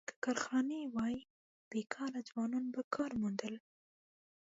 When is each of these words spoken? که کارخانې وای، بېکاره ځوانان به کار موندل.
که 0.09 0.13
کارخانې 0.25 0.79
وای، 0.95 1.17
بېکاره 1.69 2.21
ځوانان 2.29 2.65
به 2.73 2.81
کار 2.95 3.11
موندل. 3.21 3.55